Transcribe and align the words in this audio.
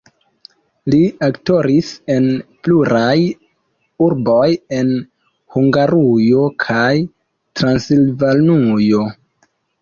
Li 0.93 0.99
aktoris 1.25 1.89
en 2.13 2.25
pluraj 2.67 3.17
urboj 4.05 4.47
en 4.79 4.89
Hungarujo 5.57 6.41
kaj 6.65 6.89
Transilvanujo. 7.63 9.05